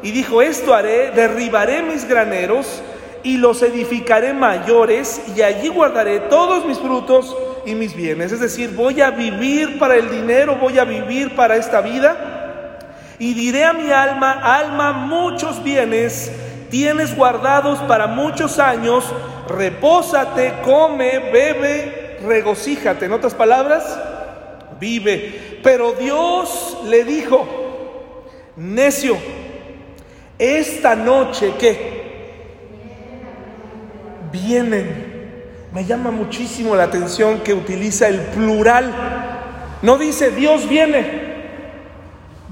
[0.01, 2.81] Y dijo, esto haré, derribaré mis graneros
[3.21, 8.31] y los edificaré mayores y allí guardaré todos mis frutos y mis bienes.
[8.31, 12.77] Es decir, voy a vivir para el dinero, voy a vivir para esta vida.
[13.19, 16.31] Y diré a mi alma, alma, muchos bienes
[16.69, 19.05] tienes guardados para muchos años,
[19.47, 23.05] repósate, come, bebe, regocíjate.
[23.05, 23.99] En otras palabras,
[24.79, 25.59] vive.
[25.63, 27.47] Pero Dios le dijo,
[28.55, 29.17] necio,
[30.37, 31.99] esta noche que
[34.31, 35.09] vienen.
[35.73, 38.91] Me llama muchísimo la atención que utiliza el plural.
[39.81, 41.05] No dice Dios viene,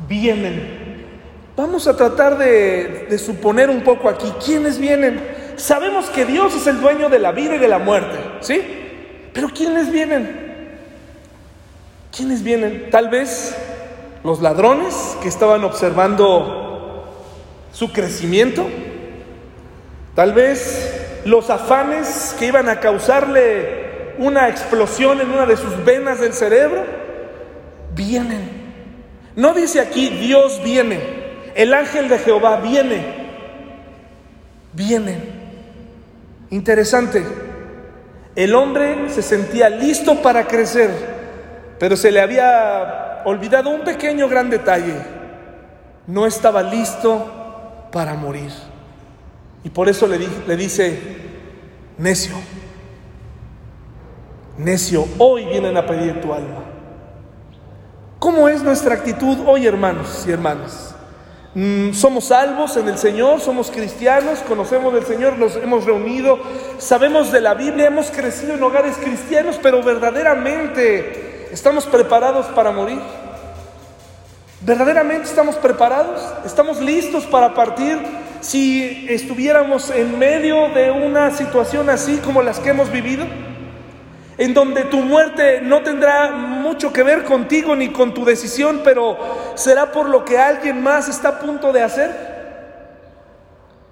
[0.08, 0.77] vienen.
[1.58, 5.20] Vamos a tratar de, suponer un poco aquí quiénes vienen.
[5.56, 8.62] Sabemos que Dios es el dueño de la vida y de la muerte, ¿sí?
[9.34, 10.78] Pero ¿quiénes vienen?
[12.15, 12.91] ¿Quiénes vienen?
[12.91, 13.58] Tal vez
[14.24, 17.12] los ladrones que estaban observando
[17.74, 18.67] su crecimiento.
[20.13, 26.20] Tal vez los afanes que iban a causarle una explosión en una de sus venas
[26.20, 26.86] del cerebro.
[27.96, 28.48] Vienen.
[29.36, 31.16] No dice aquí Dios viene.
[31.58, 33.04] El ángel de Jehová viene,
[34.74, 35.17] viene.
[36.52, 37.26] Interesante,
[38.36, 40.91] el hombre se sentía listo para crecer,
[41.80, 44.93] pero se le había olvidado un pequeño gran detalle.
[46.06, 48.52] No estaba listo para morir.
[49.63, 51.00] Y por eso le, dice,
[51.98, 52.36] necio,
[54.60, 56.65] necio, hoy vienen a pedir tu alma.
[58.20, 60.93] ¿Cómo es nuestra actitud hoy, hermanos y hermanas?
[61.58, 66.39] Mm, somos salvos en el Señor, somos cristianos, conocemos del Señor, nos hemos reunido,
[66.78, 73.00] sabemos de la Biblia, hemos crecido en hogares cristianos, pero verdaderamente ¿Estamos preparados para morir?
[74.62, 76.22] ¿Verdaderamente estamos preparados?
[76.46, 77.98] ¿Estamos listos para partir
[78.41, 83.26] si estuviéramos en medio de una situación así como las que hemos vivido?
[84.38, 89.17] En donde tu muerte no tendrá mucho que ver contigo ni con tu decisión, pero
[89.56, 92.38] será por lo que alguien más está a punto de hacer.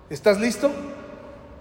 [0.09, 0.69] ¿Estás listo?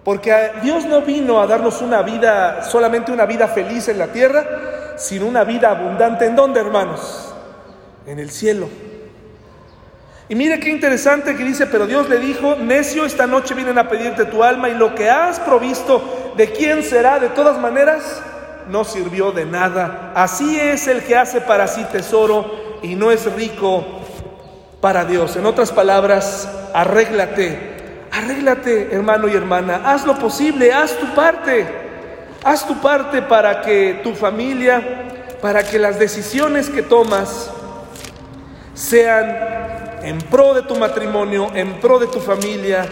[0.05, 4.95] Porque Dios no vino a darnos una vida, solamente una vida feliz en la tierra,
[4.97, 6.27] sino una vida abundante.
[6.27, 7.35] ¿En dónde, hermanos?
[8.07, 8.69] En el cielo.
[10.29, 13.89] Y mire qué interesante que dice, pero Dios le dijo, necio, esta noche vienen a
[13.89, 17.19] pedirte tu alma y lo que has provisto, ¿de quién será?
[17.19, 18.23] De todas maneras,
[18.69, 20.13] no sirvió de nada.
[20.15, 23.85] Así es el que hace para sí tesoro y no es rico
[24.81, 25.37] para Dios.
[25.37, 27.75] En otras palabras, arréglate
[28.15, 31.67] Arréglate, hermano y hermana, haz lo posible, haz tu parte.
[32.45, 35.09] Haz tu parte para que tu familia,
[35.43, 37.51] para que las decisiones que tomas
[38.73, 42.87] sean en pro de tu matrimonio, en pro de tu familia,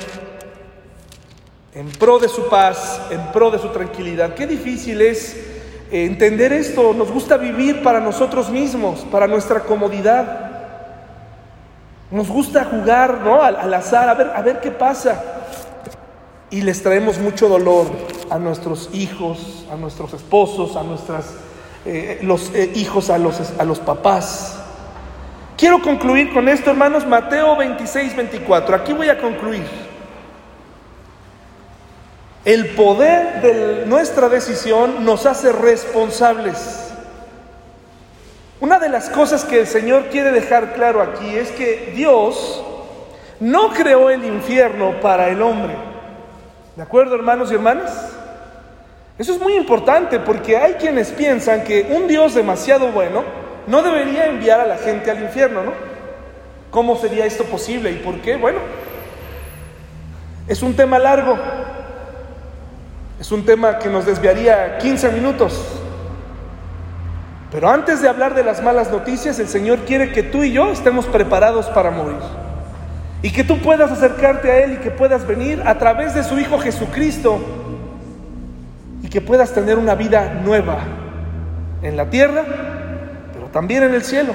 [1.73, 4.35] en pro de su paz, en pro de su tranquilidad.
[4.35, 5.37] Qué difícil es
[5.93, 6.95] entender esto.
[6.95, 10.51] Nos gusta vivir para nosotros mismos, para nuestra comodidad.
[12.11, 13.43] Nos gusta jugar, ¿no?
[13.43, 15.23] Al, azar, a ver, a ver qué pasa.
[16.51, 17.87] Y les traemos mucho dolor
[18.31, 21.27] a nuestros hijos, a nuestros esposos, a nuestras
[21.85, 24.59] eh, los eh, hijos, a los, a los papás.
[25.57, 28.77] Quiero concluir con esto, hermanos, Mateo 26, 24.
[28.77, 29.65] Aquí voy a concluir.
[32.45, 36.93] El poder de nuestra decisión nos hace responsables.
[38.61, 42.65] Una de las cosas que el Señor quiere dejar claro aquí es que Dios
[43.39, 45.75] no creó el infierno para el hombre.
[46.75, 48.13] ¿De acuerdo, hermanos y hermanas?
[49.19, 53.23] Eso es muy importante porque hay quienes piensan que un Dios demasiado bueno
[53.67, 55.73] no debería enviar a la gente al infierno, ¿no?
[56.71, 58.37] ¿Cómo sería esto posible y por qué?
[58.37, 58.59] Bueno,
[60.49, 61.39] es un tema largo,
[63.23, 65.57] es un tema que nos desviaría 15 minutos.
[67.53, 70.73] Pero antes de hablar de las malas noticias, el Señor quiere que tú y yo
[70.73, 72.17] estemos preparados para morir.
[73.23, 76.37] Y que tú puedas acercarte a Él y que puedas venir a través de su
[76.37, 77.39] Hijo Jesucristo.
[79.05, 80.79] Y que puedas tener una vida nueva
[81.81, 82.43] en la tierra,
[83.33, 84.33] pero también en el cielo.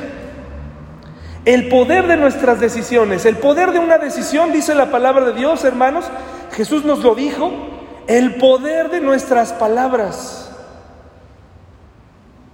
[1.44, 5.66] El poder de nuestras decisiones, el poder de una decisión, dice la palabra de Dios,
[5.66, 6.06] hermanos,
[6.54, 7.77] Jesús nos lo dijo,
[8.08, 10.50] el poder de nuestras palabras.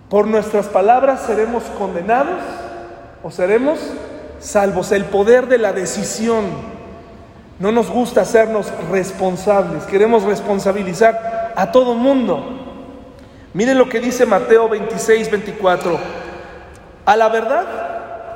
[0.10, 2.42] Por nuestras palabras seremos condenados
[3.24, 3.80] o seremos
[4.40, 4.92] salvos.
[4.92, 6.46] El poder de la decisión.
[7.60, 9.84] No nos gusta hacernos responsables.
[9.84, 12.60] Queremos responsabilizar a todo mundo.
[13.54, 16.00] Miren lo que dice Mateo 26, 24.
[17.06, 17.66] A la verdad,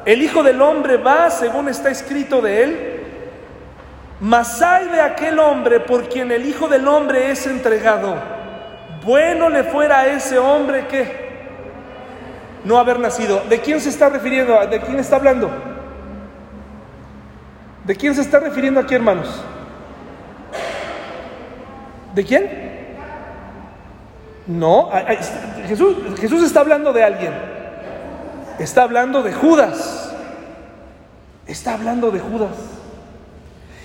[0.06, 2.97] el Hijo del Hombre va según está escrito de él.
[4.20, 8.16] Mas de aquel hombre por quien el Hijo del Hombre es entregado.
[9.06, 11.28] Bueno le fuera a ese hombre que
[12.64, 13.44] no haber nacido.
[13.48, 14.66] ¿De quién se está refiriendo?
[14.68, 15.50] ¿De quién está hablando?
[17.86, 19.44] ¿De quién se está refiriendo aquí, hermanos?
[22.14, 22.68] ¿De quién?
[24.48, 24.90] No,
[25.68, 27.34] Jesús, Jesús está hablando de alguien.
[28.60, 30.16] Está hablando de Judas.
[31.46, 32.77] Está hablando de Judas.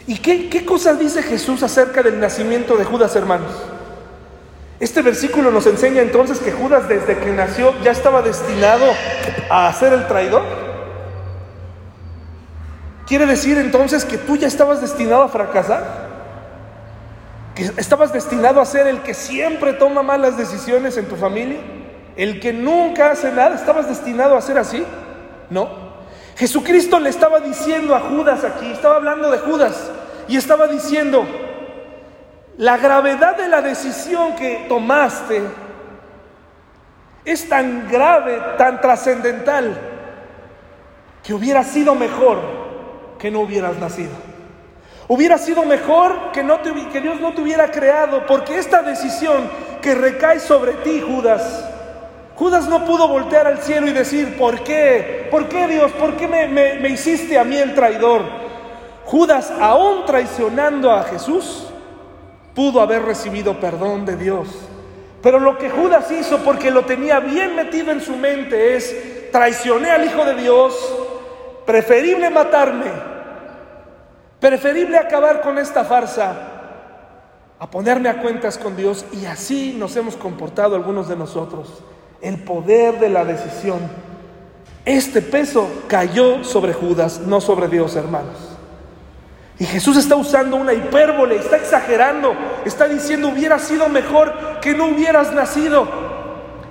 [0.07, 3.53] ¿Y qué, qué cosas dice Jesús acerca del nacimiento de Judas, hermanos?
[4.81, 8.85] Este versículo nos enseña entonces que Judas desde que nació ya estaba destinado
[9.49, 10.43] a ser el traidor.
[13.07, 16.09] ¿Quiere decir entonces que tú ya estabas destinado a fracasar?
[17.55, 21.61] ¿Que estabas destinado a ser el que siempre toma malas decisiones en tu familia?
[22.17, 23.55] ¿El que nunca hace nada?
[23.55, 24.85] ¿Estabas destinado a ser así?
[25.51, 25.82] No.
[26.37, 29.91] Jesucristo le estaba diciendo a Judas aquí, estaba hablando de Judas
[30.29, 31.27] y estaba diciendo,
[32.59, 35.43] la gravedad de la decisión que tomaste
[37.25, 39.79] es tan grave, tan trascendental,
[41.23, 42.41] que hubiera sido mejor
[43.19, 44.11] que no hubieras nacido.
[45.09, 46.45] Hubiera sido mejor que,
[46.93, 49.49] que Dios no te hubiera creado, porque esta decisión
[49.81, 51.72] que recae sobre ti, Judas,
[52.43, 55.29] Judas no pudo voltear al cielo y decir, ¿por qué?
[55.31, 55.93] ¿Por qué Dios?
[55.93, 58.23] ¿Por qué me, me hiciste a mí el traidor?
[59.05, 61.69] Judas, aún traicionando a Jesús,
[62.53, 64.49] pudo haber recibido perdón de Dios.
[65.23, 69.93] Pero lo que Judas hizo, porque lo tenía bien metido en su mente, es traicioné
[69.93, 70.75] al Hijo de Dios,
[71.65, 72.91] preferible matarme,
[74.41, 76.35] preferible acabar con esta farsa,
[77.61, 79.05] a ponerme a cuentas con Dios.
[79.13, 81.85] Y así nos hemos comportado algunos de nosotros.
[82.23, 83.81] El poder de la decisión.
[84.85, 88.57] Este peso cayó sobre Judas, no sobre Dios, hermanos.
[89.59, 94.87] Y Jesús está usando una hipérbole, está exagerando, está diciendo hubiera sido mejor que no
[94.87, 95.87] hubieras nacido.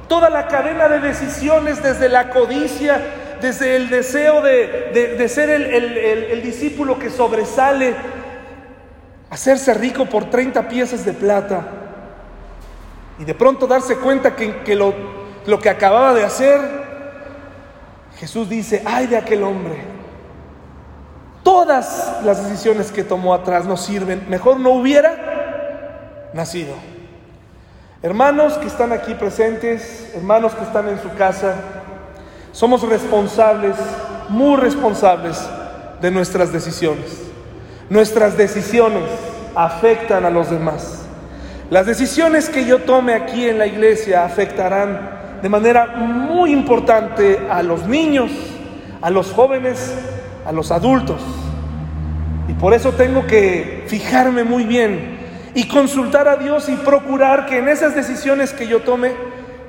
[0.08, 3.02] Toda la cadena de decisiones, desde la codicia,
[3.42, 7.96] desde el deseo de, ser el, discípulo que sobresale,
[9.30, 11.66] hacerse rico por 30 piezas de plata
[13.20, 16.60] y de pronto darse cuenta que, lo, lo que acababa de hacer,
[18.18, 19.82] Jesús dice, ay de aquel hombre,
[21.44, 26.76] todas las decisiones que tomó atrás no sirven, mejor no hubiera nacido.
[28.04, 31.56] Hermanos que están aquí presentes, hermanos que están en su casa,
[32.52, 33.76] somos responsables,
[34.30, 35.40] muy responsables
[36.02, 37.22] de nuestras decisiones.
[37.90, 39.04] Nuestras decisiones
[39.56, 41.04] afectan a los demás.
[41.70, 47.64] Las decisiones que yo tome aquí en la iglesia afectarán de manera muy importante a
[47.64, 48.32] los niños,
[49.02, 49.94] a los jóvenes,
[50.46, 51.22] a los adultos.
[52.48, 55.20] Y por eso tengo que fijarme muy bien
[55.54, 59.12] y consultar a Dios y procurar que en esas decisiones que yo tome,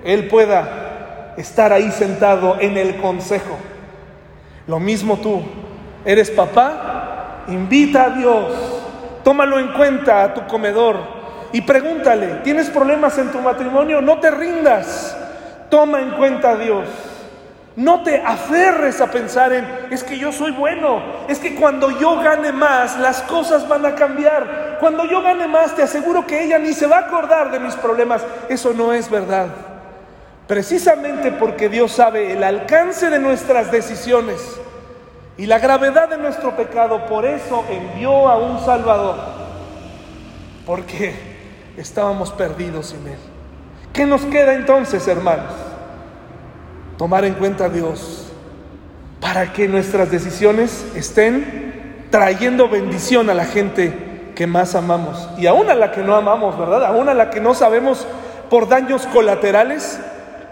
[0.05, 3.57] Él pueda estar ahí sentado en el consejo.
[4.67, 5.43] Lo mismo tú,
[6.05, 8.53] eres papá, invita a Dios,
[9.25, 10.97] tómalo en cuenta a tu comedor
[11.53, 14.01] y pregúntale, ¿tienes problemas en tu matrimonio?
[14.01, 15.17] No te rindas,
[15.73, 16.87] toma en cuenta a Dios.
[17.77, 22.21] No te aferres a pensar en, es que yo soy bueno, es que cuando yo
[22.21, 24.77] gane más las cosas van a cambiar.
[24.81, 27.75] Cuando yo gane más te aseguro que ella ni se va a acordar de mis
[27.77, 28.23] problemas.
[28.51, 29.47] Eso no es verdad.
[30.47, 34.61] Precisamente porque Dios sabe el alcance de nuestras decisiones
[35.39, 39.17] y la gravedad de nuestro pecado, por eso envió a un Salvador.
[40.67, 41.15] Porque
[41.79, 43.32] estábamos perdidos sin Él.
[43.93, 45.53] ¿Qué nos queda entonces, hermanos?
[47.03, 48.29] tomar en cuenta a Dios
[49.21, 55.69] para que nuestras decisiones estén trayendo bendición a la gente que más amamos y aún
[55.69, 56.85] a la que no amamos, ¿verdad?
[56.85, 58.07] Aún a la que no sabemos
[58.51, 59.99] por daños colaterales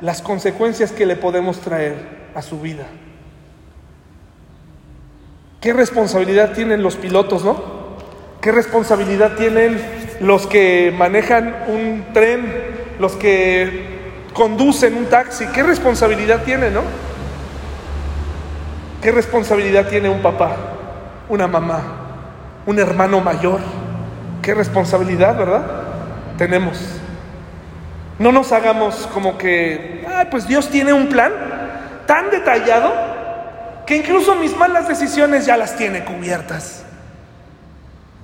[0.01, 1.95] las consecuencias que le podemos traer
[2.35, 2.87] a su vida.
[5.61, 7.63] ¿Qué responsabilidad tienen los pilotos, no?
[8.41, 9.81] ¿Qué responsabilidad tienen
[10.21, 16.83] los que manejan un tren, los que conducen un taxi, ¿qué responsabilidad tiene, no?
[19.03, 20.55] ¿Qué responsabilidad tiene un papá,
[21.31, 21.81] una mamá,
[22.67, 23.61] un hermano mayor?
[24.43, 25.65] ¿Qué responsabilidad, verdad?
[26.37, 26.79] Tenemos.
[28.19, 31.33] No nos hagamos como que, ah, pues Dios tiene un plan
[32.07, 32.93] tan detallado
[33.87, 36.85] que incluso mis malas decisiones ya las tiene cubiertas.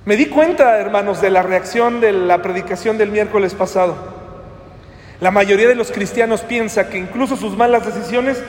[0.05, 4.16] Me di cuenta, hermanos, de la reacción de la predicación del miércoles pasado.
[5.19, 8.41] La mayoría de los cristianos piensa que incluso sus malas decisiones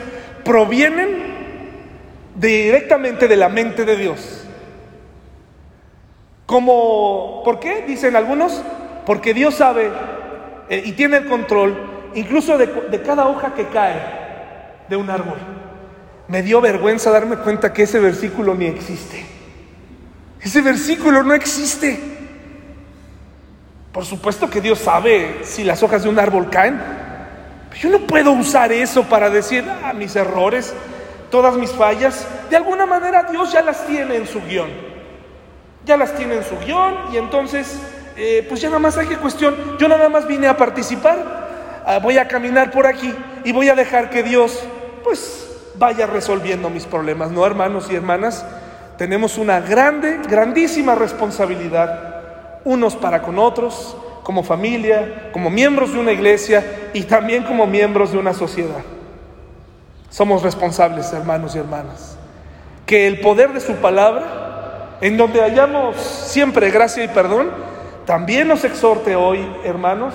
[0.44, 1.28] provienen
[2.34, 4.44] directamente de la mente de Dios.
[6.46, 7.84] Como, ¿por qué?
[7.86, 8.62] Dicen algunos,
[9.06, 9.90] porque Dios sabe
[10.68, 11.76] eh, y tiene el control
[12.14, 14.00] incluso de, de cada hoja que cae
[14.88, 15.36] de un árbol.
[16.28, 19.24] Me dio vergüenza darme cuenta que ese versículo ni existe.
[20.40, 22.17] Ese versículo no existe.
[23.92, 26.80] Por supuesto que Dios sabe si las hojas de un árbol caen.
[27.80, 30.74] Yo no puedo usar eso para decir, ah, mis errores,
[31.30, 32.26] todas mis fallas.
[32.50, 34.68] De alguna manera Dios ya las tiene en su guion.
[35.84, 37.78] Ya las tiene en su guion y entonces,
[38.16, 39.78] eh, pues ya nada más hay que cuestión.
[39.78, 41.82] Yo nada más vine a participar.
[41.86, 43.14] Ah, voy a caminar por aquí
[43.44, 44.62] y voy a dejar que Dios,
[45.02, 47.30] pues, vaya resolviendo mis problemas.
[47.30, 48.44] No, hermanos y hermanas,
[48.98, 52.17] tenemos una grande, grandísima responsabilidad
[52.68, 58.12] unos para con otros, como familia, como miembros de una iglesia y también como miembros
[58.12, 58.82] de una sociedad.
[60.10, 62.18] Somos responsables, hermanos y hermanas.
[62.84, 67.48] Que el poder de su palabra, en donde hallamos siempre gracia y perdón,
[68.04, 70.12] también nos exhorte hoy, hermanos,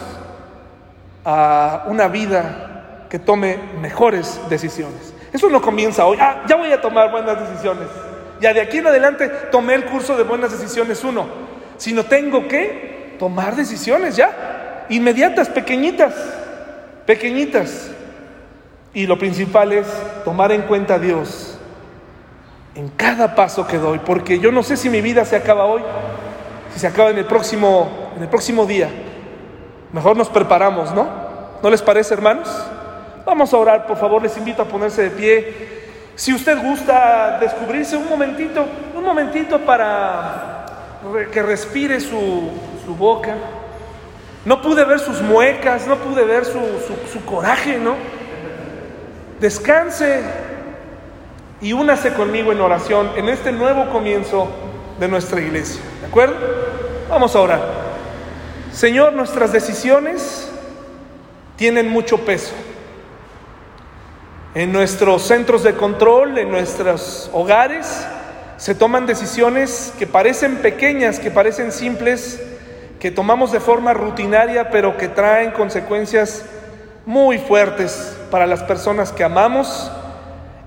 [1.26, 5.12] a una vida que tome mejores decisiones.
[5.34, 6.20] Eso no comienza hoy.
[6.22, 7.88] Ah, ya voy a tomar buenas decisiones.
[8.39, 11.43] Ya de aquí en adelante tomé el curso de buenas decisiones uno
[11.84, 16.14] sino tengo que tomar decisiones ya, inmediatas, pequeñitas,
[17.06, 17.92] pequeñitas.
[18.94, 19.88] Y lo principal es
[20.24, 21.58] tomar en cuenta a Dios
[22.74, 25.82] en cada paso que doy, porque yo no sé si mi vida se acaba hoy,
[26.74, 28.90] si se acaba en el próximo, en el próximo día.
[29.92, 31.06] Mejor nos preparamos, ¿no?
[31.62, 32.48] ¿No les parece, hermanos?
[33.26, 35.84] Vamos a orar, por favor, les invito a ponerse de pie.
[36.16, 38.66] Si usted gusta descubrirse un momentito,
[38.96, 40.62] un momentito para
[41.32, 42.49] que respire su,
[42.97, 43.36] boca.
[44.45, 46.60] No pude ver sus muecas, no pude ver su,
[47.12, 47.95] su, coraje, ¿no?
[49.39, 50.22] descanse
[51.60, 54.47] y únase conmigo en oración en este nuevo comienzo
[54.99, 55.82] de nuestra iglesia.
[55.99, 56.36] ¿De acuerdo?
[57.10, 57.62] Vamos a orar.
[58.72, 60.49] Señor, nuestras decisiones
[61.58, 62.54] tienen mucho peso.
[64.56, 68.08] En nuestros centros de control, en nuestros hogares,
[68.58, 72.41] se toman decisiones que parecen pequeñas, que parecen simples,
[72.99, 76.45] que tomamos de forma rutinaria, pero que traen consecuencias
[77.06, 79.91] muy fuertes para las personas que amamos,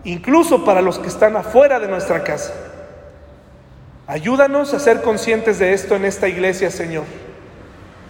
[0.05, 2.53] incluso para los que están afuera de nuestra casa.
[4.07, 7.05] Ayúdanos a ser conscientes de esto en esta iglesia, Señor.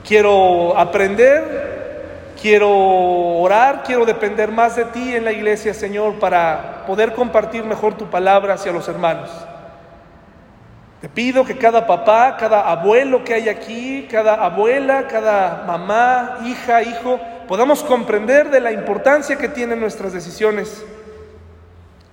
[0.06, 7.14] Quiero aprender, quiero orar, quiero depender más de ti en la iglesia, Señor, para poder
[7.14, 9.30] compartir mejor tu palabra hacia los hermanos.
[11.00, 16.82] Te pido que cada papá, cada abuelo que hay aquí, cada abuela, cada mamá, hija,
[16.82, 20.84] hijo, podamos comprender de la importancia que tienen nuestras decisiones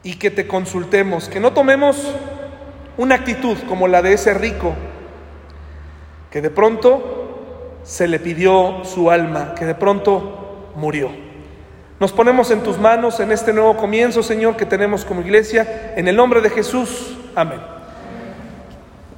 [0.03, 2.13] y que te consultemos, que no tomemos
[2.97, 4.73] una actitud como la de ese rico,
[6.29, 11.09] que de pronto se le pidió su alma, que de pronto murió.
[12.01, 16.09] Nos ponemos en tus manos en este nuevo comienzo, Señor, que tenemos como iglesia, en
[16.09, 17.17] el nombre de Jesús.
[17.33, 17.61] Amén.